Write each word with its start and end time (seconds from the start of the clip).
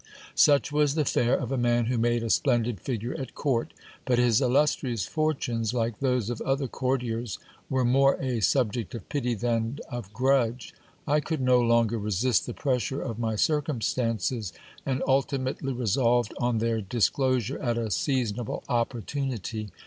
Such 0.33 0.71
was 0.71 0.95
the 0.95 1.05
fare 1.05 1.35
of 1.37 1.51
a 1.51 1.59
man 1.59 1.85
who 1.85 1.99
made 1.99 2.23
a 2.23 2.31
splendid 2.31 2.79
figure 2.79 3.13
at 3.19 3.35
court; 3.35 3.71
but 4.03 4.17
his 4.17 4.41
illustrious 4.41 5.05
fortunes, 5.05 5.75
like 5.75 5.99
those 5.99 6.31
of 6.31 6.41
other 6.41 6.67
courtiers, 6.67 7.37
were 7.69 7.85
more 7.85 8.15
a 8.19 8.39
subject 8.39 8.95
of 8.95 9.07
pity 9.09 9.35
than 9.35 9.77
of 9.91 10.11
grudge. 10.11 10.73
I 11.05 11.19
could 11.19 11.39
no 11.39 11.59
longer 11.61 11.99
resist 11.99 12.47
the 12.47 12.53
pressure 12.55 12.99
of 13.03 13.19
my 13.19 13.35
circumstances, 13.35 14.53
and 14.87 15.01
ulti 15.01 15.37
mately 15.39 15.77
resolved 15.77 16.33
on 16.39 16.57
their 16.57 16.81
disclosure 16.81 17.59
at 17.59 17.77
a 17.77 17.91
seasonable 17.91 18.63
opportunity. 18.67 19.69